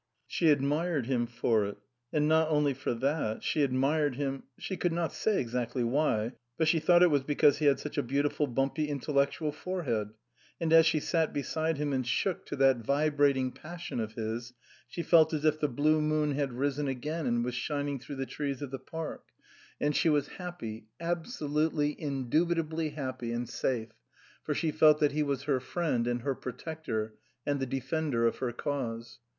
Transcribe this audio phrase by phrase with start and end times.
[0.25, 1.77] She admired him for it;
[2.11, 6.67] and not only for that; she admired him she could not say exactly why, but
[6.67, 10.15] she thought it was because he had such a beautiful, bumpy, intellectual fore head.
[10.59, 14.53] And as she sat beside him and shook to that vibrating passion of his,
[14.87, 18.25] she felt as if the blue moon had risen again and was shining through the
[18.25, 19.25] trees of the park;
[19.79, 23.89] and she was 271 SUPERSEDED happy, absolutely, indubitably happy and safe;
[24.41, 27.13] for she felt that he was her friend and her protector
[27.45, 29.19] and the defender of her cause.